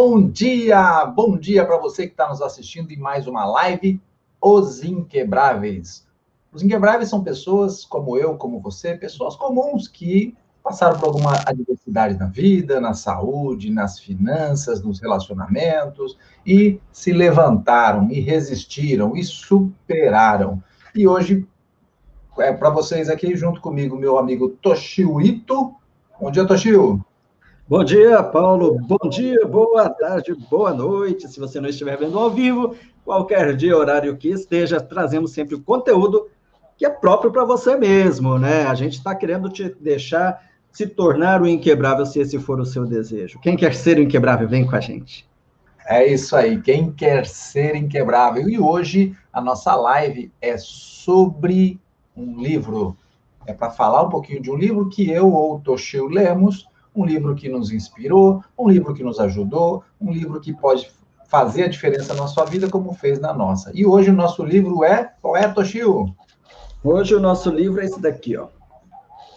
[0.00, 4.00] Bom dia, bom dia para você que está nos assistindo em mais uma live,
[4.40, 6.06] Os Inquebráveis.
[6.52, 12.16] Os Inquebráveis são pessoas como eu, como você, pessoas comuns que passaram por alguma adversidade
[12.16, 20.62] na vida, na saúde, nas finanças, nos relacionamentos e se levantaram e resistiram e superaram.
[20.94, 21.44] E hoje
[22.38, 25.74] é para vocês aqui junto comigo meu amigo Toshio Ito.
[26.20, 27.04] Bom dia, Toshio.
[27.68, 28.78] Bom dia, Paulo.
[28.80, 31.28] Bom dia, boa tarde, boa noite.
[31.28, 32.74] Se você não estiver vendo ao vivo,
[33.04, 36.30] qualquer dia, horário que esteja, trazemos sempre o conteúdo
[36.78, 38.62] que é próprio para você mesmo, né?
[38.62, 42.86] A gente está querendo te deixar se tornar o inquebrável, se esse for o seu
[42.86, 43.38] desejo.
[43.40, 45.28] Quem quer ser o inquebrável, vem com a gente.
[45.86, 48.48] É isso aí, quem quer ser inquebrável.
[48.48, 51.78] E hoje a nossa live é sobre
[52.16, 52.96] um livro.
[53.46, 56.66] É para falar um pouquinho de um livro que eu ou Toshio lemos
[56.98, 60.90] um livro que nos inspirou, um livro que nos ajudou, um livro que pode
[61.28, 63.70] fazer a diferença na sua vida, como fez na nossa.
[63.72, 65.12] E hoje o nosso livro é.
[65.22, 66.12] Qual é, Toshio?
[66.82, 68.48] Hoje o nosso livro é esse daqui, ó.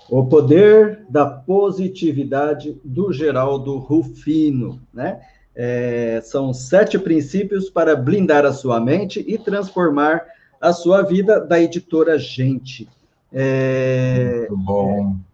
[0.09, 5.21] O Poder da Positividade do Geraldo Rufino, né?
[5.53, 10.23] É, são sete princípios para blindar a sua mente e transformar
[10.59, 12.87] a sua vida da editora Gente.
[13.31, 15.15] É, Muito bom.
[15.27, 15.30] É,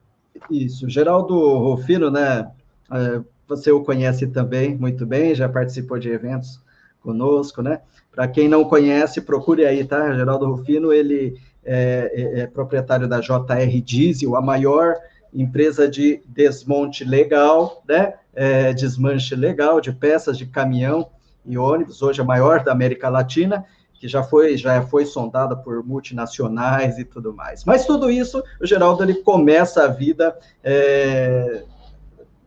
[0.49, 2.51] isso, Geraldo Rufino, né?
[2.91, 6.59] É, você o conhece também muito bem, já participou de eventos
[7.01, 7.81] conosco, né?
[8.11, 10.13] Para quem não conhece, procure aí, tá?
[10.13, 14.95] Geraldo Rufino, ele é, é, é, proprietário da JR Diesel, a maior
[15.33, 18.13] empresa de desmonte legal, né?
[18.33, 21.09] É, desmanche legal de peças de caminhão
[21.45, 23.65] e ônibus, hoje a maior da América Latina,
[23.99, 27.65] que já foi já foi sondada por multinacionais e tudo mais.
[27.65, 31.63] Mas tudo isso, o Geraldo ele começa a vida é,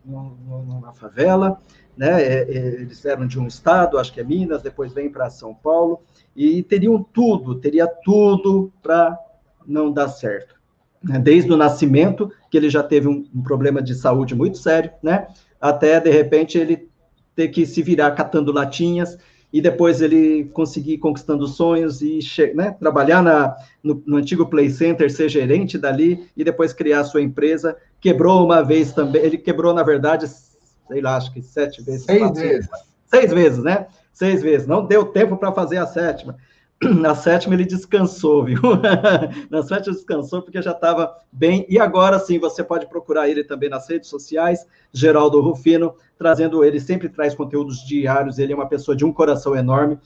[0.05, 1.59] numa favela,
[1.97, 2.22] né?
[2.22, 5.55] É, é, eles eram de um estado, acho que é Minas, depois vem para São
[5.55, 6.00] Paulo
[6.34, 9.19] e teriam tudo, teria tudo para
[9.67, 10.55] não dar certo.
[11.03, 11.19] Né?
[11.19, 15.27] Desde o nascimento, que ele já teve um, um problema de saúde muito sério, né?
[15.61, 16.88] Até de repente ele
[17.34, 19.19] ter que se virar catando latinhas
[19.53, 22.21] e depois ele conseguir conquistando sonhos e
[22.55, 27.05] né, trabalhar na, no, no, antigo Play Center, ser gerente dali e depois criar a
[27.05, 27.77] sua empresa.
[28.00, 32.05] Quebrou uma vez também, ele quebrou, na verdade, sei lá, acho que sete vezes.
[32.05, 32.69] Seis vezes.
[33.06, 33.87] Seis vezes, né?
[34.12, 34.66] Seis vezes.
[34.66, 36.37] Não deu tempo para fazer a sétima.
[36.99, 38.61] Na sétima ele descansou, viu?
[39.51, 41.67] Na sétima descansou porque já estava bem.
[41.69, 46.81] E agora sim, você pode procurar ele também nas redes sociais, Geraldo Rufino, trazendo ele,
[46.81, 49.99] sempre traz conteúdos diários, ele é uma pessoa de um coração enorme.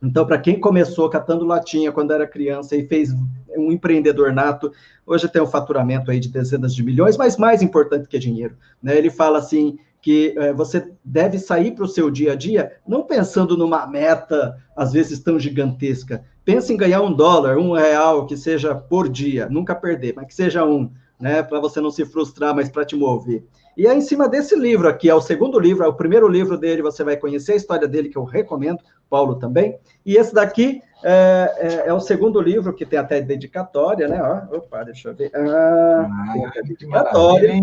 [0.00, 3.12] Então, para quem começou catando latinha quando era criança e fez
[3.56, 4.72] um empreendedor nato,
[5.04, 8.56] hoje tem um faturamento aí de dezenas de milhões, mas mais importante que dinheiro.
[8.80, 8.96] Né?
[8.96, 13.02] Ele fala assim, que é, você deve sair para o seu dia a dia não
[13.02, 16.24] pensando numa meta, às vezes tão gigantesca.
[16.44, 20.34] Pense em ganhar um dólar, um real, que seja por dia, nunca perder, mas que
[20.34, 23.44] seja um, né, para você não se frustrar, mas para te mover.
[23.76, 26.58] E é em cima desse livro aqui, é o segundo livro, é o primeiro livro
[26.58, 29.78] dele, você vai conhecer a história dele, que eu recomendo, Paulo também.
[30.04, 34.20] E esse daqui é, é, é o segundo livro, que tem até dedicatória, né?
[34.20, 35.30] Ó, opa, deixa eu ver.
[35.34, 37.62] Ah, ah, dedicatória.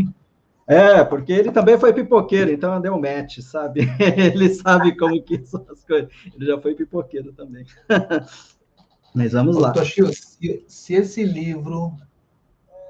[0.68, 3.82] É, porque ele também foi pipoqueiro, então deu um match, sabe?
[4.00, 6.10] ele sabe como que são as coisas.
[6.34, 7.66] Ele já foi pipoqueiro também.
[9.14, 9.72] Mas vamos lá.
[9.72, 11.94] Toshio, se, se esse livro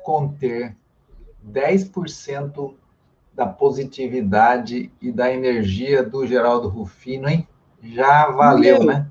[0.03, 0.75] conter
[1.45, 2.73] 10%
[3.33, 7.47] da positividade e da energia do Geraldo Rufino, hein?
[7.83, 9.07] Já valeu, Meu, né?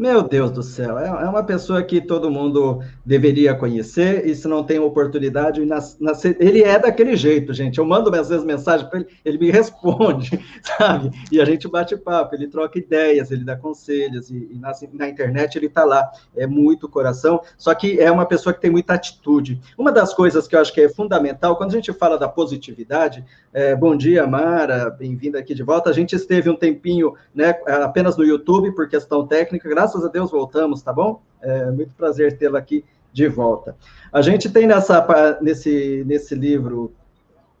[0.00, 4.48] Meu Deus do céu, é, é uma pessoa que todo mundo deveria conhecer, e se
[4.48, 5.60] não tem oportunidade,
[6.38, 7.76] ele é daquele jeito, gente.
[7.76, 11.10] Eu mando às vezes mensagem para ele, ele me responde, sabe?
[11.30, 15.56] E a gente bate papo, ele troca ideias, ele dá conselhos, e, na, na, internet
[15.56, 16.10] ele está lá.
[16.34, 19.60] É muito coração, só que é uma pessoa que tem muita atitude.
[19.76, 23.22] Uma das coisas que eu acho que é fundamental, quando a gente fala da positividade,
[23.52, 25.90] é, bom dia, Mara, bem-vinda aqui de volta.
[25.90, 30.08] A gente esteve um tempinho né, apenas no YouTube por questão técnica, graças graças a
[30.08, 31.20] Deus voltamos, tá bom?
[31.40, 33.76] É muito prazer tê-la aqui de volta.
[34.12, 36.92] A gente tem nessa, nesse, nesse livro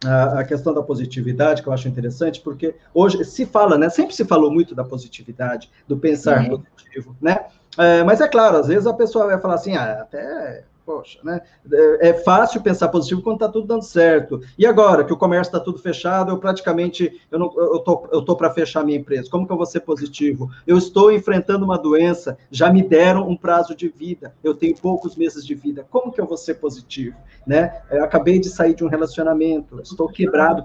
[0.04, 3.88] a, a, questão da positividade, que eu acho interessante, porque hoje se fala, né?
[3.88, 6.62] Sempre se falou muito da positividade, do pensar uhum.
[6.62, 7.46] positivo, né?
[7.76, 11.40] É, mas é claro, às vezes a pessoa vai falar assim, ah, até poxa, né?
[11.72, 14.40] É, é fácil pensar positivo quando está tudo dando certo.
[14.58, 18.22] E agora que o comércio está tudo fechado, eu praticamente eu não eu tô eu
[18.22, 19.30] tô para fechar minha empresa.
[19.30, 20.50] Como que eu vou ser positivo?
[20.66, 24.34] Eu estou enfrentando uma doença, já me deram um prazo de vida.
[24.42, 25.86] Eu tenho poucos meses de vida.
[25.88, 27.16] Como que eu vou ser positivo,
[27.46, 27.82] né?
[27.88, 30.62] Eu acabei de sair de um relacionamento, estou quebrado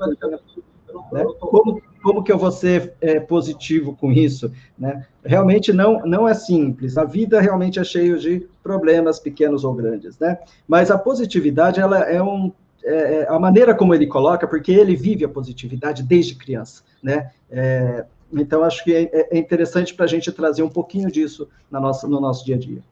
[1.11, 1.25] Né?
[1.39, 4.51] Como, como que eu vou ser é, positivo com isso?
[4.77, 5.05] Né?
[5.23, 6.97] Realmente não, não é simples.
[6.97, 10.17] A vida realmente é cheia de problemas, pequenos ou grandes.
[10.19, 10.37] Né?
[10.67, 12.51] Mas a positividade ela é um
[12.83, 17.31] é, é, a maneira como ele coloca, porque ele vive a positividade desde criança, né?
[17.49, 21.79] É, então, acho que é, é interessante para a gente trazer um pouquinho disso na
[21.79, 22.83] nossa, no nosso dia a dia.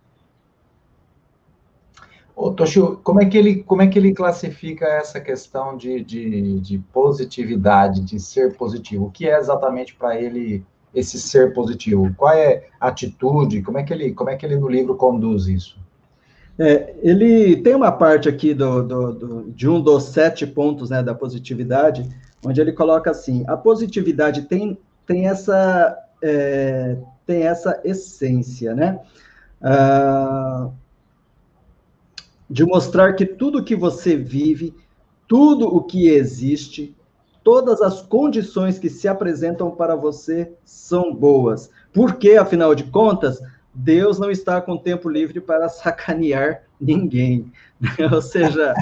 [2.36, 6.60] Ô, Toshio, como é que ele, como é que ele classifica essa questão de, de,
[6.60, 9.06] de positividade, de ser positivo?
[9.06, 12.12] O que é exatamente para ele esse ser positivo?
[12.18, 13.62] Qual é a atitude?
[13.62, 15.78] Como é que ele, como é que ele no livro conduz isso?
[16.58, 21.02] É, ele tem uma parte aqui do, do, do, de um dos sete pontos né,
[21.02, 22.08] da positividade,
[22.46, 29.00] onde ele coloca assim: a positividade tem, tem, essa, é, tem essa essência, né?
[29.62, 30.70] Ah,
[32.54, 34.76] de mostrar que tudo que você vive,
[35.28, 36.96] tudo o que existe,
[37.44, 41.72] todas as condições que se apresentam para você são boas.
[41.92, 43.42] Porque, afinal de contas,
[43.74, 47.52] Deus não está com tempo livre para sacanear ninguém.
[48.14, 48.76] Ou seja,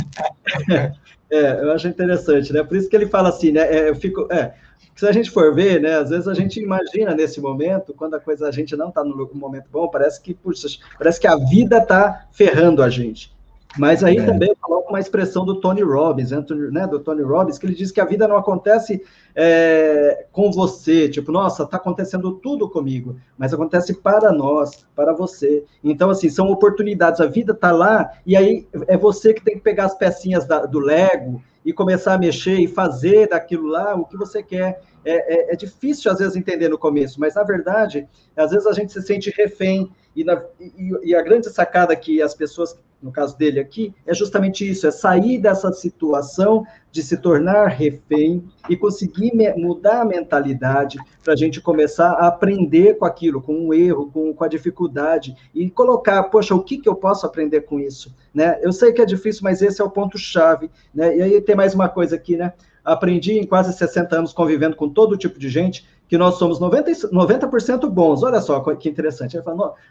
[1.32, 2.66] é, eu acho interessante, né?
[2.66, 3.62] Por isso que ele fala assim, né?
[3.74, 4.54] É, eu fico, é,
[4.94, 5.96] se a gente for ver, né?
[5.96, 9.30] Às vezes a gente imagina nesse momento, quando a coisa a gente não está no
[9.34, 10.68] momento bom, parece que, puxa,
[10.98, 13.34] parece que a vida está ferrando a gente.
[13.78, 14.26] Mas aí é.
[14.26, 18.02] também coloca uma expressão do Tony Robbins, né, do Tony Robbins, que ele diz que
[18.02, 19.02] a vida não acontece
[19.34, 25.64] é, com você, tipo, nossa, está acontecendo tudo comigo, mas acontece para nós, para você.
[25.84, 29.62] Então, assim, são oportunidades, a vida está lá, e aí é você que tem que
[29.62, 34.06] pegar as pecinhas da, do Lego e começar a mexer e fazer daquilo lá o
[34.06, 34.82] que você quer.
[35.04, 38.74] É, é, é, difícil, às vezes, entender no começo, mas, na verdade, às vezes a
[38.74, 43.12] gente se sente refém, e, na, e, e a grande sacada que as pessoas no
[43.12, 48.76] caso dele aqui, é justamente isso: é sair dessa situação de se tornar refém e
[48.76, 54.12] conseguir mudar a mentalidade para a gente começar a aprender com aquilo, com o erro,
[54.12, 58.14] com, com a dificuldade e colocar, poxa, o que, que eu posso aprender com isso?
[58.34, 58.60] Né?
[58.62, 60.70] Eu sei que é difícil, mas esse é o ponto-chave.
[60.94, 61.18] Né?
[61.18, 62.54] E aí tem mais uma coisa aqui, né?
[62.84, 67.12] Aprendi em quase 60 anos convivendo com todo tipo de gente que nós somos 90%,
[67.12, 68.22] 90 bons.
[68.22, 69.38] Olha só que interessante.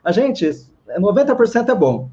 [0.05, 0.51] A gente,
[0.99, 2.11] 90% é bom.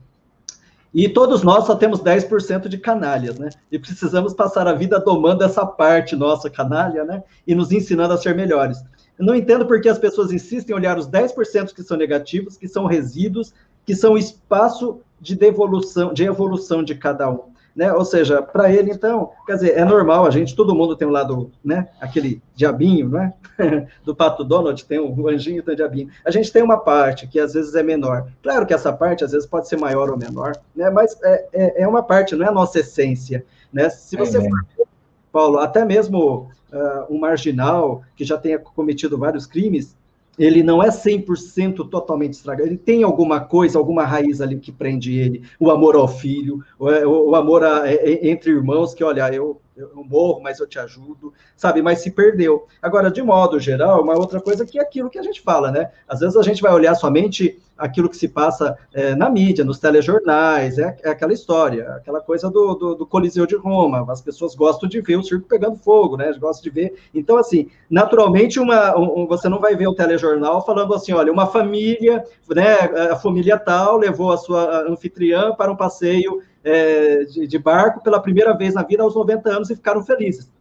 [0.98, 3.50] E todos nós só temos 10% de canalhas, né?
[3.72, 7.22] E precisamos passar a vida domando essa parte nossa canalha, né?
[7.46, 8.80] E nos ensinando a ser melhores.
[9.20, 12.58] Eu não entendo por que as pessoas insistem em olhar os 10% que são negativos,
[12.58, 13.54] que são resíduos,
[13.86, 17.94] que são espaço de devolução, de evolução de cada um né?
[17.94, 21.12] Ou seja, para ele, então, quer dizer, é normal, a gente, todo mundo tem um
[21.12, 21.88] lado, né?
[22.02, 23.34] Aquele diabinho, né?
[24.04, 26.10] Do Pato Donald tem um anjinho, tem um diabinho.
[26.26, 28.32] A gente tem uma parte que às vezes é menor.
[28.42, 30.90] Claro que essa parte às vezes pode ser maior ou menor, né?
[30.90, 33.90] Mas é, é, é uma parte, não é a nossa essência, né?
[33.92, 34.88] Se você é, for,
[35.32, 39.96] Paulo, até mesmo uh, um marginal que já tenha cometido vários crimes,
[40.38, 45.18] ele não é 100% totalmente estragado, ele tem alguma coisa, alguma raiz ali que prende
[45.18, 49.60] ele, o amor ao filho, o, o amor a, é, entre irmãos, que olha, eu,
[49.78, 51.82] eu morro, mas eu te ajudo, sabe?
[51.82, 52.68] Mas se perdeu.
[52.82, 55.92] Agora, de modo geral, uma outra coisa que é aquilo que a gente fala, né?
[56.08, 59.80] Às vezes a gente vai olhar somente aquilo que se passa é, na mídia, nos
[59.80, 64.06] telejornais, é, é, aquela história, aquela coisa do, do, do, Coliseu de Roma.
[64.12, 66.34] As pessoas gostam de ver o circo pegando fogo, né?
[66.40, 66.96] Gostam de ver.
[67.14, 71.46] Então, assim, naturalmente, uma, um, você não vai ver o telejornal falando assim: olha, uma
[71.46, 72.76] família, né?
[73.12, 78.20] A família tal levou a sua anfitriã para um passeio é, de, de, barco pela
[78.20, 80.52] primeira vez na vida aos 90 anos e ficaram felizes.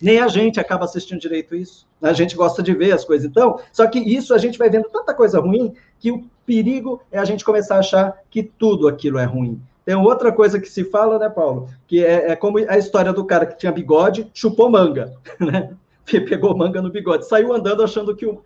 [0.00, 1.86] Nem a gente acaba assistindo direito isso.
[2.00, 3.28] A gente gosta de ver as coisas.
[3.28, 7.18] Então, só que isso a gente vai vendo tanta coisa ruim que o perigo é
[7.18, 9.60] a gente começar a achar que tudo aquilo é ruim.
[9.84, 11.68] Tem outra coisa que se fala, né, Paulo?
[11.86, 15.74] Que é, é como a história do cara que tinha bigode, chupou manga, né?
[16.06, 18.42] Pegou manga no bigode, saiu andando achando que o,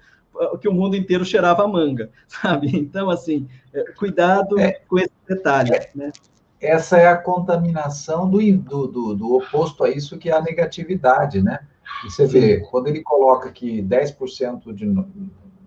[0.61, 2.77] que o mundo inteiro cheirava manga, sabe?
[2.77, 6.13] Então, assim, é, cuidado é, com esse detalhe, é, né?
[6.65, 11.43] Essa é a contaminação do, do, do, do, oposto a isso, que é a negatividade,
[11.43, 11.61] né?
[12.05, 14.93] E você vê, quando ele coloca que 10% de,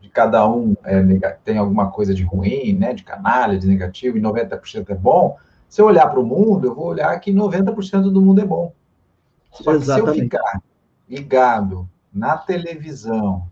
[0.02, 1.02] de cada um é,
[1.44, 2.94] tem alguma coisa de ruim, né?
[2.94, 5.38] De canalha, de negativo, e 90% é bom,
[5.70, 8.74] se eu olhar para o mundo, eu vou olhar que 90% do mundo é bom.
[9.52, 10.14] Só que Exatamente.
[10.14, 10.62] se eu ficar
[11.10, 13.48] ligado na televisão,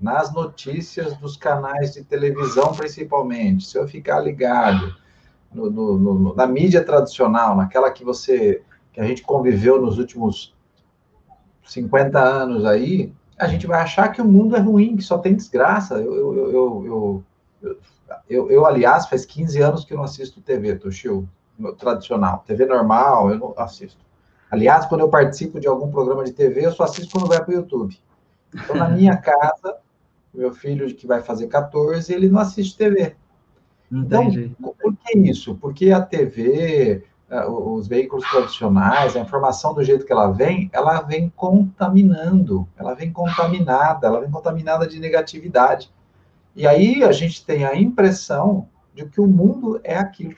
[0.00, 4.94] nas notícias dos canais de televisão, principalmente, se eu ficar ligado
[5.52, 8.62] no, no, no, na mídia tradicional, naquela que você
[8.92, 10.54] que a gente conviveu nos últimos
[11.66, 15.34] 50 anos aí, a gente vai achar que o mundo é ruim, que só tem
[15.34, 15.96] desgraça.
[15.96, 17.24] Eu, eu, eu,
[17.62, 17.74] eu,
[18.28, 21.28] eu, eu aliás, faz 15 anos que eu não assisto TV, Toshio,
[21.78, 22.42] tradicional.
[22.46, 24.04] TV normal, eu não assisto.
[24.50, 27.50] Aliás, quando eu participo de algum programa de TV, eu só assisto quando vai para
[27.50, 27.98] o YouTube.
[28.54, 29.76] Então, na minha casa,
[30.32, 33.16] meu filho que vai fazer 14, ele não assiste TV.
[33.90, 34.56] Então, Entendi.
[34.58, 35.54] por que isso?
[35.54, 41.00] Porque a TV, eh, os veículos tradicionais, a informação do jeito que ela vem, ela
[41.02, 45.90] vem contaminando, ela vem contaminada, ela vem contaminada de negatividade.
[46.54, 50.36] E aí a gente tem a impressão de que o mundo é aquilo,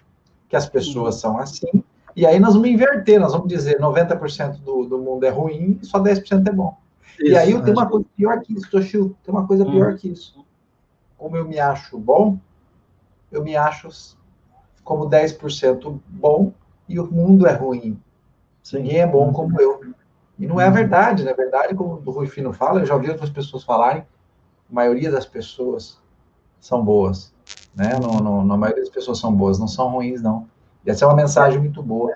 [0.49, 1.83] que as pessoas são assim,
[2.19, 5.87] e aí nós vamos inverter, nós vamos dizer 90% do, do mundo é ruim e
[5.87, 6.77] só 10% é bom.
[7.21, 9.97] Isso, e aí tem uma coisa pior que isso, Toshio, tem uma coisa pior hum.
[9.97, 10.45] que isso.
[11.17, 12.37] Como eu me acho bom,
[13.31, 13.89] eu me acho
[14.85, 16.53] como 10% bom
[16.89, 18.01] e o mundo é ruim.
[18.63, 18.79] Sim.
[18.79, 19.81] Ninguém é bom como eu.
[20.39, 23.11] E não é a verdade, na verdade, como o Rui Fino fala, eu já ouvi
[23.11, 24.03] outras pessoas falarem,
[24.71, 26.01] a maioria das pessoas
[26.61, 27.35] são boas.
[27.75, 27.99] Né?
[28.01, 30.49] No, no, na maioria das pessoas são boas, não são ruins, não.
[30.87, 32.15] E essa é uma mensagem muito boa.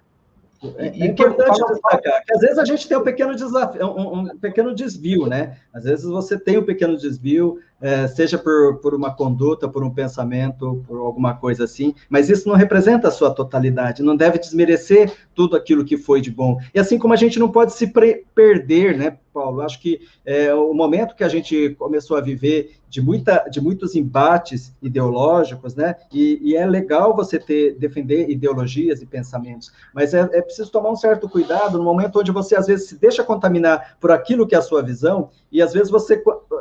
[0.77, 4.39] É, é importante destacar que às vezes a gente tem um pequeno desafio, um, um,
[4.39, 5.59] pequeno desvio, né?
[5.73, 9.91] Às vezes você tem um pequeno desvio, é, seja por, por uma conduta, por um
[9.91, 15.13] pensamento, por alguma coisa assim, mas isso não representa a sua totalidade, não deve desmerecer
[15.35, 16.59] tudo aquilo que foi de bom.
[16.73, 17.93] E assim como a gente não pode se
[18.35, 19.63] perder, né, Paulo?
[19.63, 23.97] Acho que é, o momento que a gente começou a viver de, muita, de muitos
[23.97, 25.97] embates ideológicos, né?
[26.13, 30.91] E, e é legal você ter defender ideologias e pensamentos, mas é, é preciso tomar
[30.91, 34.55] um certo cuidado no momento onde você às vezes se deixa contaminar por aquilo que
[34.55, 36.21] é a sua visão e às vezes você.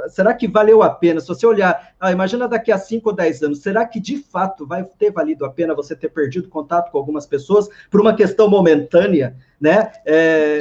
[0.10, 1.21] Será que valeu a pena?
[1.21, 4.67] Se você olhar, ah, imagina daqui a 5 ou 10 anos, será que de fato
[4.67, 8.50] vai ter valido a pena você ter perdido contato com algumas pessoas por uma questão
[8.50, 9.93] momentânea, né?
[10.05, 10.60] É,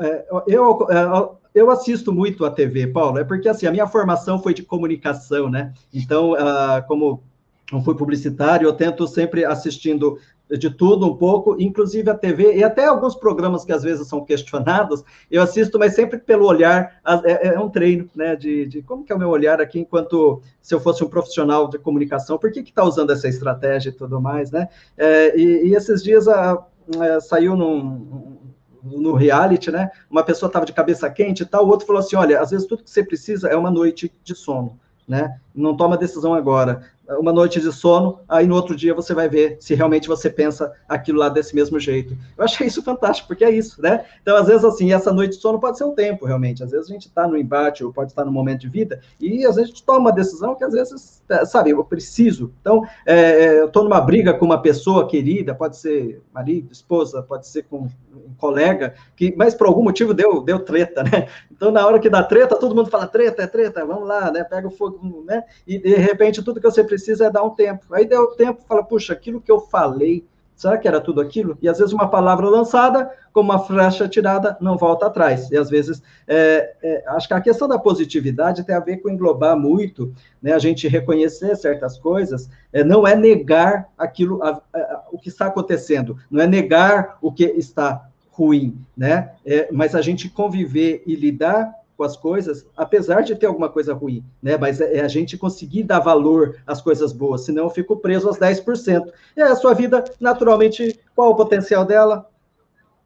[0.00, 3.86] é, é eu, é, eu assisto muito a TV, Paulo, é porque assim, a minha
[3.86, 5.74] formação foi de comunicação, né?
[5.92, 7.22] Então, uh, como
[7.70, 10.18] não fui publicitário, eu tento sempre assistindo
[10.56, 14.24] de tudo um pouco, inclusive a TV, e até alguns programas que às vezes são
[14.24, 19.04] questionados, eu assisto, mas sempre pelo olhar, é, é um treino, né, de, de, como
[19.04, 22.50] que é o meu olhar aqui, enquanto se eu fosse um profissional de comunicação, por
[22.50, 26.26] que que está usando essa estratégia e tudo mais, né, é, e, e, esses dias
[26.26, 28.38] a, a, saiu num,
[28.82, 32.16] no reality, né, uma pessoa estava de cabeça quente e tal, o outro falou assim,
[32.16, 35.40] olha, às vezes tudo que você precisa é uma noite de sono, né?
[35.54, 36.86] Não toma decisão agora
[37.16, 40.72] uma noite de sono, aí no outro dia você vai ver se realmente você pensa
[40.86, 42.16] aquilo lá desse mesmo jeito.
[42.36, 44.04] Eu achei isso fantástico, porque é isso, né?
[44.20, 46.62] Então, às vezes, assim, essa noite de sono pode ser um tempo, realmente.
[46.62, 49.46] Às vezes a gente está no embate, ou pode estar no momento de vida, e
[49.46, 52.52] às vezes a gente toma uma decisão que às vezes, é, sabe, eu preciso.
[52.60, 57.22] Então, é, é eu estou numa briga com uma pessoa querida, pode ser marido, esposa,
[57.22, 61.28] pode ser com um colega, que, mas por algum motivo deu, deu treta, né?
[61.50, 64.44] Então, na hora que dá treta, todo mundo fala treta, é treta, vamos lá, né?
[64.44, 65.42] Pega o fogo, né?
[65.66, 67.86] E de repente tudo que você precisa precisa é dar um tempo.
[67.92, 70.24] Aí deu tempo, fala, puxa, aquilo que eu falei,
[70.56, 71.56] será que era tudo aquilo?
[71.62, 75.48] E às vezes uma palavra lançada, como uma flecha tirada, não volta atrás.
[75.50, 79.08] E às vezes, é, é, acho que a questão da positividade tem a ver com
[79.08, 80.12] englobar muito,
[80.42, 85.28] né, a gente reconhecer certas coisas, é, não é negar aquilo, a, a, o que
[85.28, 89.32] está acontecendo, não é negar o que está ruim, né?
[89.44, 93.92] É, mas a gente conviver e lidar com as coisas, apesar de ter alguma coisa
[93.92, 94.56] ruim, né?
[94.56, 98.28] Mas é, é a gente conseguir dar valor às coisas boas, senão eu fico preso
[98.28, 99.12] aos 10%.
[99.36, 102.30] E a sua vida, naturalmente, qual o potencial dela?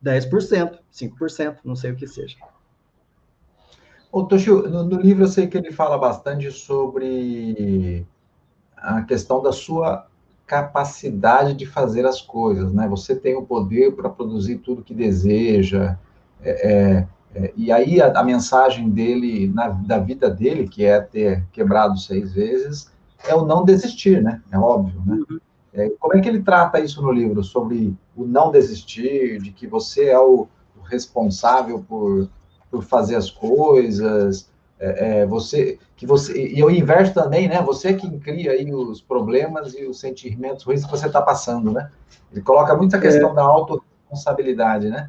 [0.05, 2.37] 10%, 5%, não sei o que seja.
[4.13, 8.07] Ô, Toshio, no, no livro eu sei que ele fala bastante sobre
[8.77, 10.07] a questão da sua
[10.47, 12.87] capacidade de fazer as coisas, né?
[12.89, 15.97] Você tem o poder para produzir tudo que deseja,
[16.43, 21.01] é, é, é, e aí a, a mensagem dele, na, da vida dele, que é
[21.01, 22.91] ter quebrado seis vezes,
[23.27, 24.43] é o não desistir, né?
[24.51, 25.15] É óbvio, né?
[25.31, 25.41] Uhum.
[25.75, 27.43] É, como é que ele trata isso no livro?
[27.43, 30.47] Sobre o não desistir, de que você é o,
[30.77, 32.29] o responsável por,
[32.71, 37.63] por fazer as coisas, é, é, você que você e eu inverso também, né?
[37.63, 41.89] Você que cria aí os problemas e os sentimentos ruins que você está passando, né?
[42.33, 43.35] Ele coloca muita questão é.
[43.35, 45.09] da autorresponsabilidade, né?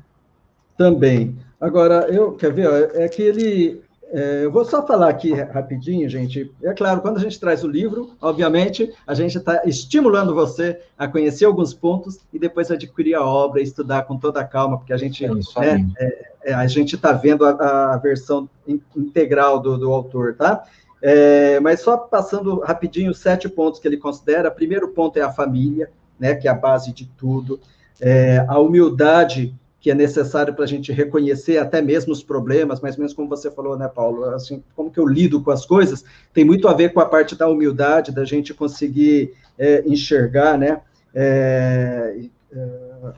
[0.77, 1.37] Também.
[1.63, 6.51] Agora, eu, quer ver, é que ele, é, eu vou só falar aqui rapidinho, gente.
[6.61, 11.07] É claro, quando a gente traz o livro, obviamente, a gente está estimulando você a
[11.07, 14.91] conhecer alguns pontos e depois adquirir a obra e estudar com toda a calma, porque
[14.91, 18.49] a gente é né, é, é, a gente está vendo a, a, versão
[18.93, 20.65] integral do, do autor, tá?
[21.01, 24.51] É, mas só passando rapidinho os sete pontos que ele considera.
[24.51, 25.89] Primeiro ponto é a família,
[26.19, 27.57] né, que é a base de tudo.
[28.01, 32.95] É, a humildade que é necessário para a gente reconhecer até mesmo os problemas, mais
[32.95, 34.23] ou menos como você falou, né, Paulo?
[34.29, 37.35] Assim, como que eu lido com as coisas, tem muito a ver com a parte
[37.35, 40.79] da humildade, da gente conseguir é, enxergar, né?
[41.13, 42.17] É,
[42.53, 43.13] é,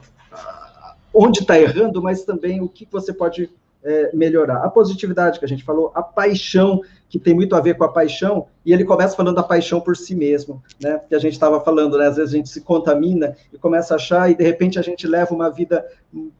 [1.14, 3.48] onde está errando, mas também o que você pode
[3.86, 4.64] é, melhorar.
[4.64, 7.88] A positividade que a gente falou, a paixão, que tem muito a ver com a
[7.88, 11.00] paixão, e ele começa falando da paixão por si mesmo, né?
[11.08, 12.08] Que a gente estava falando, né?
[12.08, 15.06] Às vezes a gente se contamina e começa a achar, e de repente a gente
[15.06, 15.86] leva uma vida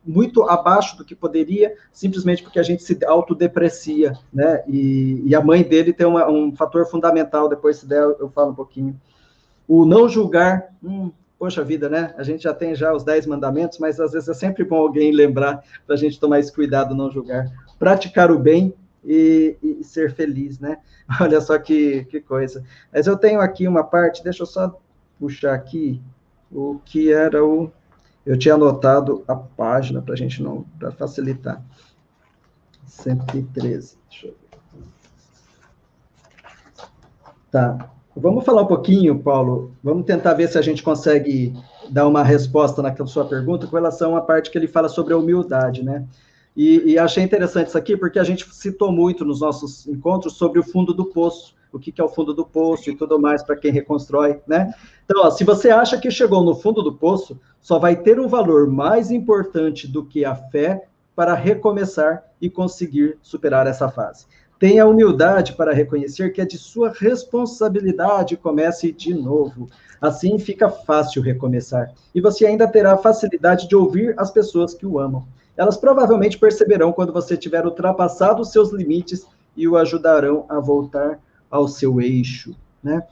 [0.05, 4.65] muito abaixo do que poderia, simplesmente porque a gente se autodeprecia, né?
[4.67, 8.51] E, e a mãe dele tem uma, um fator fundamental, depois se der eu falo
[8.51, 9.01] um pouquinho.
[9.69, 12.15] O não julgar, hum, poxa vida, né?
[12.17, 15.13] A gente já tem já os dez mandamentos, mas às vezes é sempre bom alguém
[15.13, 17.47] lembrar para a gente tomar esse cuidado, não julgar.
[17.79, 18.75] Praticar o bem
[19.05, 20.79] e, e, ser feliz, né?
[21.21, 22.65] Olha só que, que coisa.
[22.93, 24.79] Mas eu tenho aqui uma parte, deixa eu só
[25.19, 26.01] puxar aqui
[26.51, 27.71] o que era o.
[28.25, 30.65] Eu tinha anotado a página para a gente não.
[30.79, 31.63] para facilitar.
[32.87, 33.97] 113.
[34.11, 34.47] Deixa eu ver.
[37.51, 37.96] Tá.
[38.19, 39.73] Vamos falar um pouquinho, Paulo.
[39.85, 41.53] Vamos tentar ver se a gente consegue
[41.91, 45.19] dar uma resposta naquela sua pergunta com relação à parte que ele fala sobre a
[45.19, 46.07] humildade, né?
[46.57, 50.59] E, e, achei interessante isso aqui porque a gente citou muito nos nossos encontros sobre
[50.59, 53.43] o fundo do poço, o que, que é o fundo do poço e tudo mais
[53.43, 54.73] para quem reconstrói, né?
[55.05, 58.29] Então, ó, se você acha que chegou no fundo do poço, só vai ter um
[58.29, 64.25] valor mais importante do que a fé para recomeçar e conseguir superar essa fase.
[64.59, 69.69] Tenha humildade para reconhecer que é de sua responsabilidade comece de novo.
[70.01, 71.93] Assim fica fácil recomeçar.
[72.15, 75.27] E você ainda terá facilidade de ouvir as pessoas que o amam.
[75.57, 81.19] Elas provavelmente perceberão quando você tiver ultrapassado os seus limites e o ajudarão a voltar
[81.51, 83.03] ao seu eixo, né?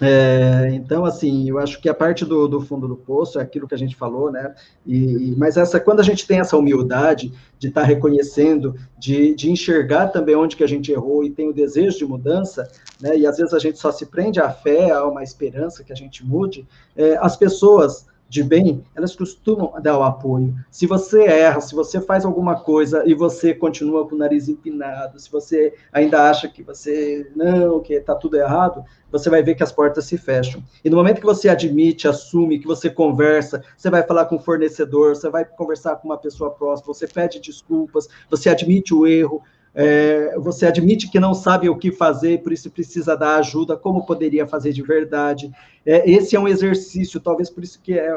[0.00, 3.68] É, então, assim, eu acho que a parte do, do, fundo do poço é aquilo
[3.68, 4.54] que a gente falou, né?
[4.86, 9.50] E, mas essa, quando a gente tem essa humildade de estar tá reconhecendo, de, de,
[9.50, 12.68] enxergar também onde que a gente errou e tem o desejo de mudança,
[13.00, 13.16] né?
[13.16, 15.96] E às vezes a gente só se prende à fé, a uma esperança que a
[15.96, 20.54] gente mude, é, as pessoas de bem, elas costumam dar o apoio.
[20.70, 25.20] Se você erra, se você faz alguma coisa e você continua com o nariz empinado,
[25.20, 29.62] se você ainda acha que você não, que está tudo errado, você vai ver que
[29.62, 30.64] as portas se fecham.
[30.82, 34.40] E no momento que você admite, assume, que você conversa, você vai falar com o
[34.40, 39.42] fornecedor, você vai conversar com uma pessoa próxima, você pede desculpas, você admite o erro,
[39.74, 44.04] é, você admite que não sabe o que fazer, por isso precisa dar ajuda, como
[44.04, 45.50] poderia fazer de verdade.
[45.84, 48.14] É, esse é um exercício, talvez por isso que é,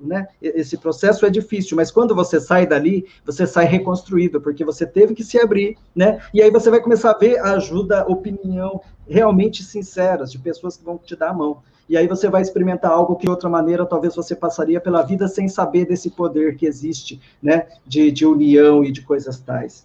[0.00, 4.86] né, esse processo é difícil, mas quando você sai dali, você sai reconstruído, porque você
[4.86, 6.20] teve que se abrir, né?
[6.32, 10.96] E aí você vai começar a ver ajuda, opinião realmente sinceras, de pessoas que vão
[10.98, 11.62] te dar a mão.
[11.88, 15.26] E aí você vai experimentar algo que de outra maneira talvez você passaria pela vida
[15.26, 17.66] sem saber desse poder que existe, né?
[17.84, 19.84] De, de união e de coisas tais.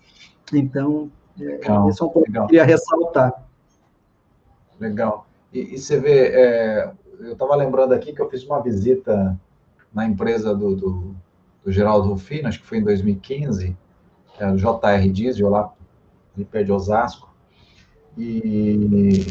[0.54, 3.44] Então, é, legal, é um ponto que eu queria ressaltar.
[4.80, 5.28] Legal.
[5.54, 9.40] E, e você vê, é, eu estava lembrando aqui que eu fiz uma visita
[9.94, 11.16] na empresa do, do,
[11.64, 13.76] do Geraldo Rufino, acho que foi em 2015,
[14.40, 15.74] é, o JR Diesel, lá
[16.36, 17.34] ali perto de Osasco,
[18.18, 19.26] e,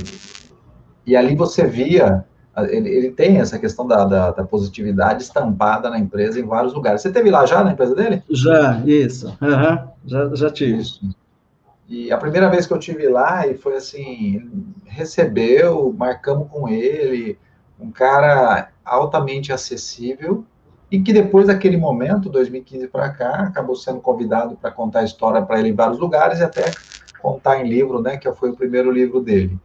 [1.06, 2.24] e ali você via,
[2.64, 7.02] ele, ele tem essa questão da, da, da, positividade estampada na empresa em vários lugares.
[7.02, 8.22] Você teve lá já na empresa dele?
[8.30, 9.28] Já, isso.
[9.40, 9.88] Uhum.
[10.06, 10.78] Já, já tive.
[10.78, 11.00] Isso.
[11.88, 17.38] E a primeira vez que eu tive lá, e foi assim, recebeu, marcamos com ele,
[17.78, 20.44] um cara altamente acessível,
[20.90, 25.42] e que depois daquele momento, 2015 para cá, acabou sendo convidado para contar a história
[25.42, 26.70] para ele em vários lugares e até
[27.20, 29.58] contar em livro, né, que foi o primeiro livro dele.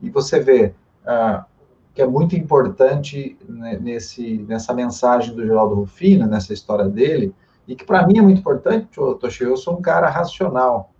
[0.00, 0.74] E você vê
[1.06, 1.44] ah,
[1.94, 7.34] que é muito importante nesse, nessa mensagem do Geraldo Rufino, nessa história dele,
[7.68, 8.88] e que para mim é muito importante,
[9.20, 10.92] Toshio, eu sou um cara racional,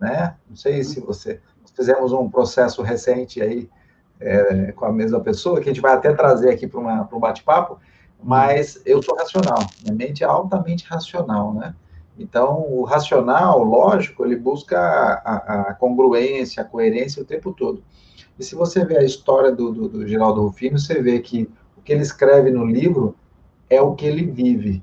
[0.00, 0.36] né?
[0.48, 1.40] Não sei se você...
[1.74, 3.70] Fizemos um processo recente aí
[4.18, 7.78] é, com a mesma pessoa, que a gente vai até trazer aqui para um bate-papo,
[8.20, 11.74] mas eu sou racional, minha mente é altamente racional, né?
[12.18, 17.80] Então, o racional, lógico, ele busca a, a congruência, a coerência o tempo todo.
[18.38, 21.82] E se você vê a história do, do, do Geraldo Rufino, você vê que o
[21.82, 23.16] que ele escreve no livro
[23.68, 24.82] é o que ele vive.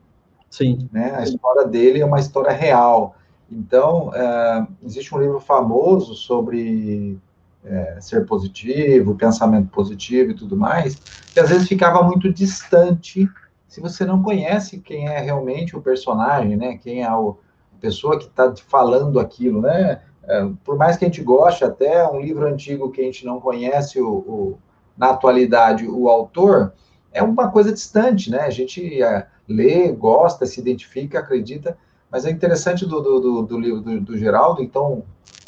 [0.50, 0.90] Sim.
[0.92, 1.14] Né?
[1.16, 3.16] A história dele é uma história real.
[3.52, 7.18] Então, é, existe um livro famoso sobre
[7.64, 10.96] é, ser positivo, pensamento positivo e tudo mais,
[11.34, 13.30] que às vezes ficava muito distante
[13.68, 16.78] se você não conhece quem é realmente o personagem, né?
[16.78, 17.38] Quem é o,
[17.78, 20.02] a pessoa que está falando aquilo, né?
[20.28, 23.40] É, por mais que a gente goste, até um livro antigo que a gente não
[23.40, 24.58] conhece o, o
[24.98, 26.74] na atualidade o autor,
[27.12, 28.42] é uma coisa distante, né?
[28.42, 31.78] A gente é, lê, gosta, se identifica, acredita,
[32.10, 35.04] mas é interessante do, do, do, do livro do, do Geraldo, então,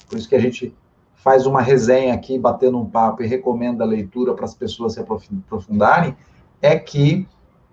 [0.09, 0.75] por isso que a gente
[1.15, 4.99] faz uma resenha aqui, batendo um papo e recomenda a leitura para as pessoas se
[4.99, 6.15] aprofundarem,
[6.61, 7.27] é que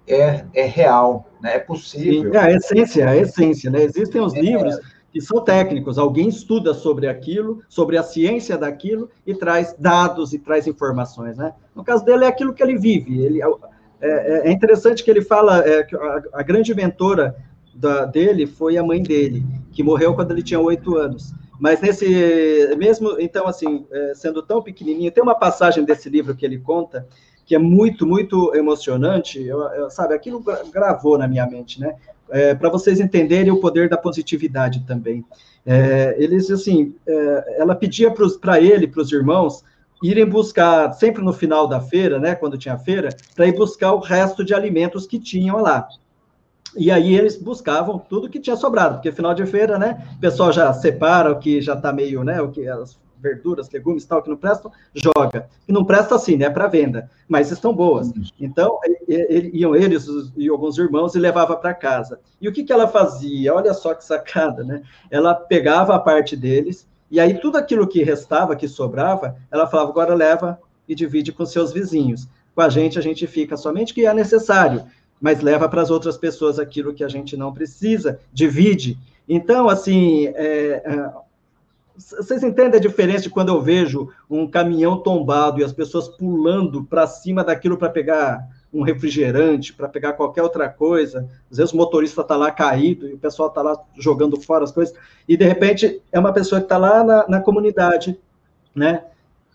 [0.07, 1.57] é, é real, né?
[1.57, 2.33] é possível.
[2.33, 3.83] Sim, é a essência, é a essência, né?
[3.83, 4.77] Existem os é, livros
[5.15, 10.41] que são técnicos, alguém estuda sobre aquilo, sobre a ciência daquilo e traz dados e
[10.41, 11.55] traz informações, né?
[11.73, 13.23] No caso dele é aquilo que ele vive.
[13.23, 13.47] Ele é,
[14.01, 17.37] é, é interessante que ele fala é, que a, a, grande mentora
[17.73, 21.33] da, dele foi a mãe dele, que morreu quando ele tinha oito anos.
[21.61, 26.45] Mas nesse mesmo, então assim, é, sendo tão pequenininho, tem uma passagem desse livro que
[26.45, 27.07] ele conta
[27.47, 31.95] que é muito, muito emocionante, eu, eu, sabe, aquilo gravou na minha mente, né?
[32.31, 35.25] É, para vocês entenderem o poder da positividade também.
[35.67, 39.63] É, eles, assim, é, ela pedia para ele, para os irmãos,
[40.03, 44.01] irem buscar, sempre no final da feira, né, quando tinha feira, para ir buscar o
[44.01, 45.89] resto de alimentos que tinham lá.
[46.77, 50.53] E aí eles buscavam tudo que tinha sobrado, porque final de feira, né, o pessoal
[50.53, 54.29] já separa o que já está meio, né, o que as verduras, legumes, tal, que
[54.29, 55.49] não prestam, joga.
[55.67, 58.13] E não presta assim, né, para venda, mas estão boas.
[58.39, 60.07] Então, ele, iam eles
[60.37, 62.21] e alguns irmãos e levava para casa.
[62.41, 63.55] E o que, que ela fazia?
[63.55, 64.83] Olha só que sacada, né?
[65.11, 69.91] Ela pegava a parte deles, e aí tudo aquilo que restava, que sobrava, ela falava,
[69.91, 72.29] agora leva e divide com seus vizinhos.
[72.55, 74.85] Com a gente, a gente fica somente que é necessário,
[75.21, 78.99] mas leva para as outras pessoas aquilo que a gente não precisa, divide.
[79.29, 81.11] Então, assim, é, é
[81.97, 86.85] vocês entendem a diferença de quando eu vejo um caminhão tombado e as pessoas pulando
[86.85, 91.29] para cima daquilo para pegar um refrigerante, para pegar qualquer outra coisa?
[91.51, 94.73] Às vezes o motorista está lá caído e o pessoal está lá jogando fora as
[94.73, 94.95] coisas,
[95.29, 98.19] e de repente é uma pessoa que está lá na, na comunidade,
[98.75, 99.05] né?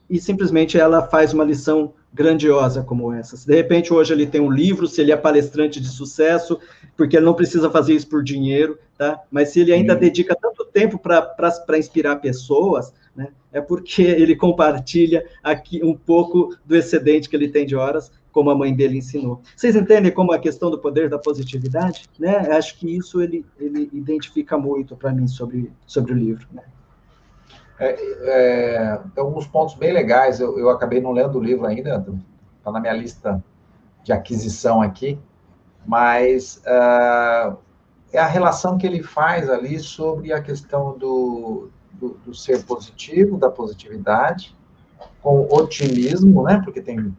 [0.10, 3.38] E simplesmente ela faz uma lição grandiosa como essa.
[3.38, 6.60] Se de repente hoje ele tem um livro, se ele é palestrante de sucesso,
[6.98, 9.22] porque ele não precisa fazer isso por dinheiro, tá?
[9.30, 10.00] Mas se ele ainda Sim.
[10.00, 10.36] dedica
[10.72, 13.30] tempo para inspirar pessoas, né?
[13.52, 18.50] É porque ele compartilha aqui um pouco do excedente que ele tem de horas, como
[18.50, 19.42] a mãe dele ensinou.
[19.56, 22.38] Vocês entendem como a questão do poder da positividade, né?
[22.52, 26.64] Acho que isso ele, ele identifica muito para mim sobre, sobre o livro, né?
[27.80, 30.40] É, é, tem alguns pontos bem legais.
[30.40, 32.06] Eu, eu acabei não lendo o livro ainda,
[32.58, 33.44] está na minha lista
[34.04, 35.18] de aquisição aqui,
[35.86, 37.58] mas uh,
[38.12, 43.38] é a relação que ele faz ali sobre a questão do, do, do, ser positivo,
[43.38, 44.56] da positividade,
[45.22, 46.62] com otimismo, né?
[46.64, 47.16] Porque tem,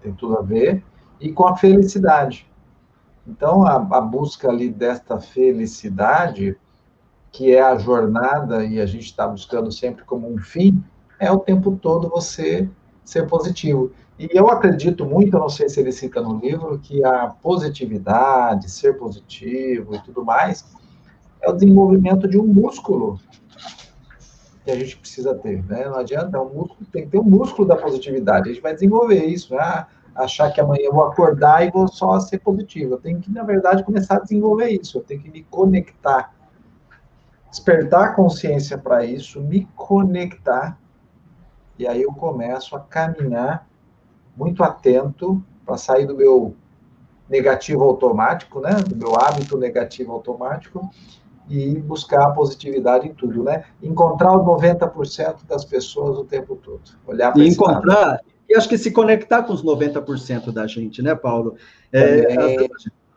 [0.00, 0.82] tem tudo a ver,
[1.20, 2.46] e com a felicidade.
[3.26, 6.56] Então, a, a busca ali desta felicidade
[7.32, 10.82] que é a jornada e a gente está buscando sempre como um fim,
[11.18, 12.68] é o tempo todo você
[13.04, 13.92] ser positivo.
[14.20, 18.70] E eu acredito muito, eu não sei se ele cita no livro, que a positividade,
[18.70, 20.62] ser positivo e tudo mais,
[21.40, 23.18] é o desenvolvimento de um músculo
[24.62, 25.86] que a gente precisa ter, né?
[25.86, 28.50] Não adianta, é um músculo, tem que ter um músculo da positividade.
[28.50, 29.86] A gente vai desenvolver isso, né?
[30.14, 32.94] achar que amanhã eu vou acordar e vou só ser positivo.
[32.94, 34.98] Eu tenho que, na verdade, começar a desenvolver isso.
[34.98, 36.34] Eu tenho que me conectar
[37.50, 40.78] despertar a consciência para isso, me conectar,
[41.78, 43.66] e aí eu começo a caminhar
[44.40, 46.56] muito atento para sair do meu
[47.28, 50.90] negativo automático, né, do meu hábito negativo automático
[51.48, 53.64] e buscar a positividade em tudo, né?
[53.82, 56.80] Encontrar os 90% das pessoas o tempo todo.
[57.06, 61.56] Olhar para encontrar, e acho que se conectar com os 90% da gente, né, Paulo?
[61.92, 62.66] É, é,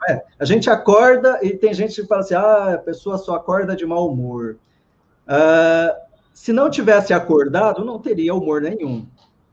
[0.10, 3.76] é, a gente acorda e tem gente que fala assim: ah, a pessoa só acorda
[3.76, 4.58] de mau humor.
[5.28, 5.96] Uh,
[6.34, 9.06] se não tivesse acordado, não teria humor nenhum.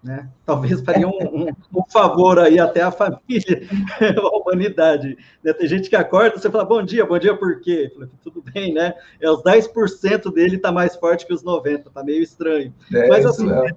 [0.02, 0.30] Né?
[0.46, 3.20] Talvez faria um, um, um, favor aí até à família,
[4.16, 5.18] à humanidade.
[5.44, 5.52] Né?
[5.52, 7.92] Tem gente que acorda, você fala, bom dia, bom dia por quê?
[7.94, 8.94] Falo, Tudo bem, né?
[9.20, 12.72] É, os 10% dele está mais forte que os 90%, tá meio estranho.
[12.94, 13.70] É Mas assim, é.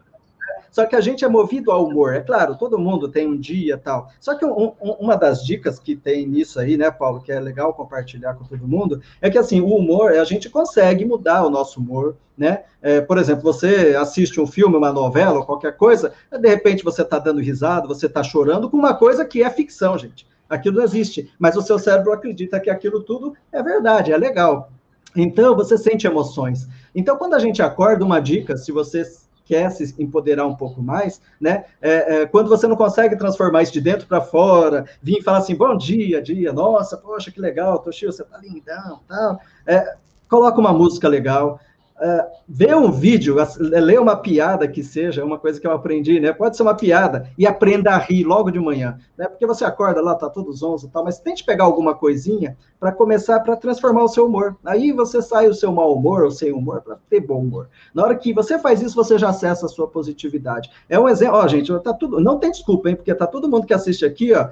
[0.74, 2.16] Só que a gente é movido ao humor.
[2.16, 4.10] É claro, todo mundo tem um dia tal.
[4.20, 7.40] Só que um, um, uma das dicas que tem nisso aí, né, Paulo, que é
[7.40, 11.50] legal compartilhar com todo mundo, é que assim, o humor, a gente consegue mudar o
[11.52, 12.64] nosso humor, né?
[12.82, 17.04] É, por exemplo, você assiste um filme, uma novela, ou qualquer coisa, de repente você
[17.04, 20.26] está dando risada, você está chorando com uma coisa que é ficção, gente.
[20.50, 24.72] Aquilo não existe, mas o seu cérebro acredita que aquilo tudo é verdade, é legal.
[25.16, 26.68] Então, você sente emoções.
[26.96, 29.06] Então, quando a gente acorda, uma dica, se você
[29.46, 31.66] quer se empoderar um pouco mais, né?
[31.82, 35.56] É, é, quando você não consegue transformar isso de dentro para fora, vir falar assim,
[35.56, 39.40] bom dia, dia, nossa, poxa, que legal, Toshio, você tá lindão, tal.
[39.66, 39.96] É,
[40.30, 41.60] coloca uma música legal,
[42.02, 46.34] uh, vê um vídeo, lê uma piada que seja, uma coisa que eu aprendi, né?
[46.34, 49.28] Pode ser uma piada e aprenda a rir logo de manhã, né?
[49.28, 52.92] Porque você acorda lá, tá todos onze e tal, mas tente pegar alguma coisinha para
[52.92, 54.58] começar para transformar o seu humor.
[54.66, 57.70] Aí você sai o seu mau humor ou sem humor para ter bom humor.
[57.94, 60.70] Na hora que você faz isso, você já acessa a sua positividade.
[60.90, 62.96] É um exemplo, ó, gente, tá tudo, não tem desculpa, hein?
[62.96, 64.50] Porque tá todo mundo que assiste aqui, ó,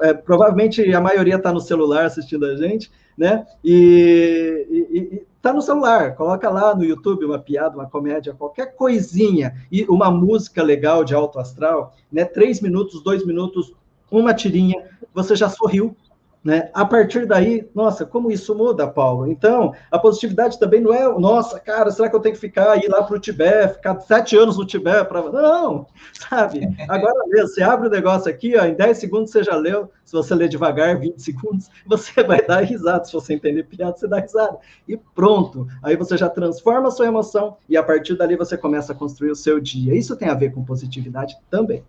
[0.00, 3.46] é, provavelmente a maioria tá no celular assistindo a gente, né?
[3.64, 8.74] E, e, e tá no celular, coloca lá no YouTube uma piada, uma comédia, qualquer
[8.74, 12.24] coisinha, e uma música legal de alto astral, né?
[12.24, 13.72] Três minutos, dois minutos,
[14.10, 15.96] uma tirinha, você já sorriu,
[16.44, 16.70] né?
[16.74, 19.30] A partir daí, nossa, como isso muda, Paulo?
[19.30, 22.88] Então, a positividade também não é, nossa, cara, será que eu tenho que ficar ir
[22.88, 25.08] lá para o Tibete, ficar sete anos no Tibete?
[25.08, 25.22] Pra...
[25.30, 25.86] Não,
[26.28, 26.68] sabe?
[26.88, 30.12] Agora mesmo, você abre o negócio aqui, ó, em 10 segundos você já leu, se
[30.12, 33.04] você ler devagar, 20 segundos, você vai dar risada.
[33.04, 34.58] Se você entender piada, você dá risada.
[34.86, 35.66] E pronto.
[35.82, 39.30] Aí você já transforma a sua emoção e a partir dali você começa a construir
[39.30, 39.94] o seu dia.
[39.94, 41.84] Isso tem a ver com positividade também.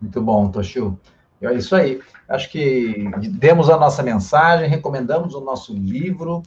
[0.00, 0.98] Muito bom, Toshio.
[1.40, 2.00] É isso aí.
[2.28, 6.42] Acho que demos a nossa mensagem, recomendamos o nosso livro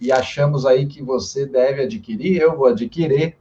[0.00, 3.36] e achamos aí que você deve adquirir, eu vou adquirir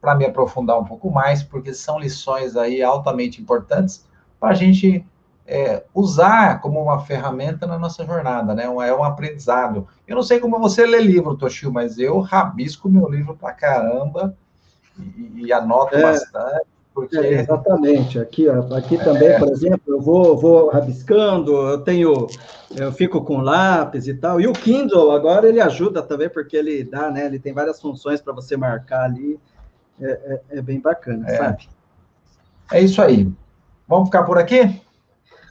[0.00, 4.06] para me aprofundar um pouco mais, porque são lições aí altamente importantes
[4.38, 5.04] para a gente
[5.46, 8.64] é, usar como uma ferramenta na nossa jornada, né?
[8.64, 9.86] É um aprendizado.
[10.06, 14.36] Eu não sei como você lê livro, Toshio, mas eu rabisco meu livro para caramba
[14.98, 16.02] e, e anoto é.
[16.02, 16.75] bastante.
[16.96, 17.18] Porque...
[17.18, 18.18] É, exatamente.
[18.18, 19.38] Aqui, ó, aqui também, é.
[19.38, 22.26] por exemplo, eu vou, vou rabiscando, eu tenho,
[22.74, 24.40] eu fico com lápis e tal.
[24.40, 27.26] E o Kindle agora ele ajuda também, porque ele dá, né?
[27.26, 29.38] Ele tem várias funções para você marcar ali.
[30.00, 31.36] É, é, é bem bacana, é.
[31.36, 31.68] sabe?
[32.72, 33.30] É isso aí.
[33.86, 34.80] Vamos ficar por aqui?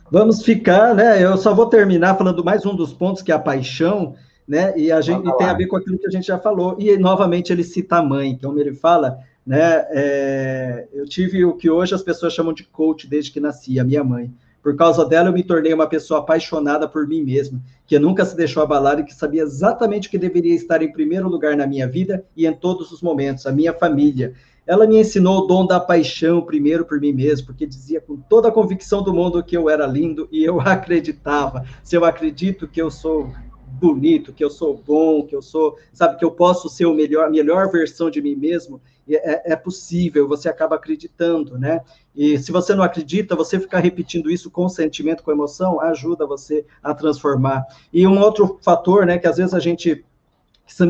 [0.10, 1.24] Vamos ficar, né?
[1.24, 4.16] Eu só vou terminar falando mais um dos pontos que é a paixão,
[4.48, 4.76] né?
[4.76, 6.76] E a gente e tem a ver com aquilo que a gente já falou.
[6.80, 9.86] E novamente ele cita a mãe, então ele fala né?
[9.92, 13.84] É, eu tive o que hoje as pessoas chamam de coach desde que nasci, a
[13.84, 14.34] minha mãe.
[14.64, 18.36] Por causa dela, eu me tornei uma pessoa apaixonada por mim mesma, que nunca se
[18.36, 21.88] deixou abalar e que sabia exatamente o que deveria estar em primeiro lugar na minha
[21.88, 24.34] vida e em todos os momentos, a minha família.
[24.66, 28.48] Ela me ensinou o dom da paixão primeiro por mim mesmo, porque dizia com toda
[28.48, 31.64] a convicção do mundo que eu era lindo e eu acreditava.
[31.84, 33.32] Se eu acredito que eu sou
[33.76, 37.30] bonito, que eu sou bom, que eu sou, sabe, que eu posso ser o melhor,
[37.30, 41.82] melhor versão de mim mesmo, é, é, possível, você acaba acreditando, né?
[42.16, 46.66] E se você não acredita, você ficar repetindo isso com sentimento, com emoção, ajuda você
[46.82, 47.64] a transformar.
[47.94, 50.04] E um outro fator, né, que às vezes a gente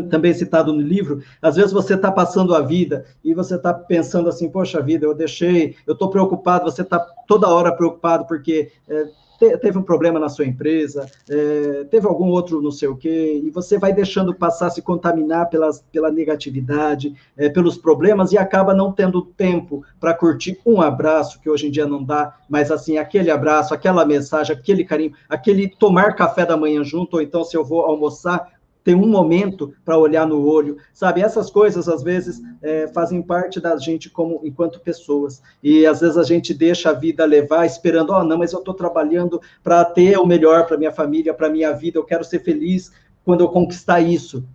[0.10, 4.30] também citado no livro, às vezes você está passando a vida e você está pensando
[4.30, 9.08] assim, poxa vida, eu deixei, eu estou preocupado, você está toda hora preocupado porque é,
[9.38, 13.50] teve um problema na sua empresa, é, teve algum outro não sei o quê, e
[13.50, 18.92] você vai deixando passar, se contaminar pelas, pela negatividade, é, pelos problemas, e acaba não
[18.92, 23.30] tendo tempo para curtir um abraço, que hoje em dia não dá, mas assim, aquele
[23.30, 27.64] abraço, aquela mensagem, aquele carinho, aquele tomar café da manhã junto, ou então se eu
[27.64, 28.55] vou almoçar,
[28.86, 31.20] ter um momento para olhar no olho, sabe?
[31.20, 35.42] Essas coisas, às vezes, é, fazem parte da gente como enquanto pessoas.
[35.64, 38.76] E, às vezes, a gente deixa a vida levar, esperando, oh, não, mas eu estou
[38.76, 42.92] trabalhando para ter o melhor para minha família, para minha vida, eu quero ser feliz
[43.26, 44.46] quando eu conquistar isso.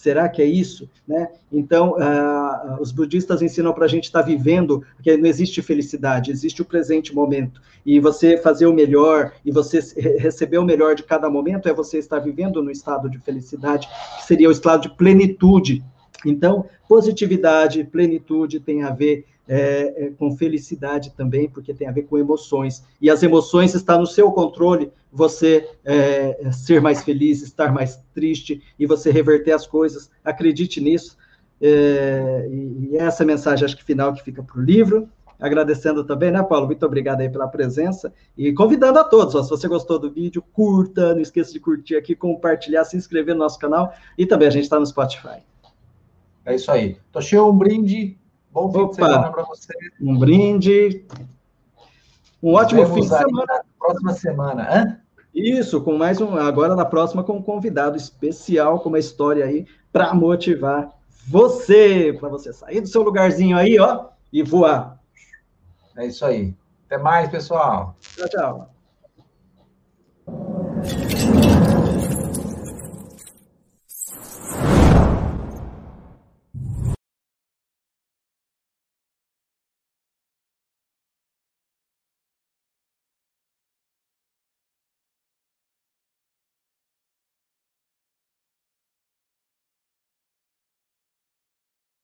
[0.00, 0.88] Será que é isso?
[1.06, 1.28] Né?
[1.52, 6.30] Então, uh, os budistas ensinam para a gente estar tá vivendo, que não existe felicidade,
[6.30, 7.60] existe o presente momento.
[7.84, 9.78] E você fazer o melhor, e você
[10.16, 13.86] receber o melhor de cada momento, é você estar vivendo no estado de felicidade,
[14.16, 15.84] que seria o estado de plenitude.
[16.24, 22.04] Então, positividade, plenitude tem a ver é, é, com felicidade também, porque tem a ver
[22.04, 22.84] com emoções.
[23.00, 28.62] E as emoções estão no seu controle, você é, ser mais feliz, estar mais triste
[28.78, 30.08] e você reverter as coisas.
[30.24, 31.18] Acredite nisso.
[31.60, 35.08] É, e, e essa mensagem, acho que final, que fica para o livro.
[35.40, 36.66] Agradecendo também, né, Paulo?
[36.66, 38.12] Muito obrigado aí pela presença.
[38.38, 41.96] E convidando a todos, ó, se você gostou do vídeo, curta, não esqueça de curtir
[41.96, 43.92] aqui, compartilhar, se inscrever no nosso canal.
[44.16, 45.42] E também a gente está no Spotify.
[46.44, 46.96] É isso aí.
[47.10, 48.19] Toshio, um brinde
[48.52, 49.72] Bom fim Opa, de semana para você.
[50.00, 51.04] Um brinde.
[52.42, 53.64] Um ótimo fim de semana.
[53.78, 55.00] próxima semana, hã?
[55.34, 56.36] Isso, com mais um.
[56.36, 60.90] Agora na próxima, com um convidado especial, com uma história aí para motivar
[61.28, 65.00] você, para você sair do seu lugarzinho aí, ó, e voar.
[65.96, 66.54] É isso aí.
[66.86, 67.94] Até mais, pessoal.
[68.00, 68.74] Tchau, tchau.